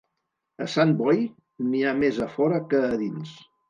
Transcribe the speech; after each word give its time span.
A 0.65 0.67
Sant 0.77 0.95
Boi 1.03 1.21
n'hi 1.69 1.85
ha 1.91 1.95
més 2.03 2.21
a 2.29 2.33
fora 2.41 2.67
que 2.75 2.85
a 2.93 3.03
dins. 3.09 3.43